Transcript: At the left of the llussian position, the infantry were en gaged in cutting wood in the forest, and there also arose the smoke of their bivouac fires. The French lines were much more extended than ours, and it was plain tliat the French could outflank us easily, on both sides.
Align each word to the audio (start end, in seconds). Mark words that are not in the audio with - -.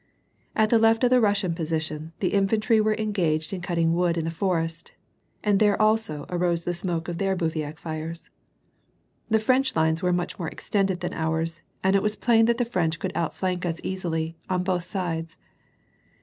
At 0.55 0.71
the 0.71 0.79
left 0.79 1.03
of 1.03 1.11
the 1.11 1.17
llussian 1.21 1.55
position, 1.55 2.11
the 2.21 2.33
infantry 2.33 2.81
were 2.81 2.95
en 2.95 3.11
gaged 3.11 3.53
in 3.53 3.61
cutting 3.61 3.93
wood 3.93 4.17
in 4.17 4.25
the 4.25 4.31
forest, 4.31 4.93
and 5.43 5.59
there 5.59 5.79
also 5.79 6.25
arose 6.27 6.63
the 6.63 6.73
smoke 6.73 7.07
of 7.07 7.19
their 7.19 7.35
bivouac 7.35 7.77
fires. 7.77 8.31
The 9.29 9.37
French 9.37 9.75
lines 9.75 10.01
were 10.01 10.11
much 10.11 10.39
more 10.39 10.47
extended 10.47 11.01
than 11.01 11.13
ours, 11.13 11.61
and 11.83 11.95
it 11.95 12.01
was 12.01 12.15
plain 12.15 12.47
tliat 12.47 12.57
the 12.57 12.65
French 12.65 12.97
could 12.97 13.11
outflank 13.15 13.63
us 13.63 13.79
easily, 13.83 14.35
on 14.49 14.63
both 14.63 14.85
sides. 14.85 15.37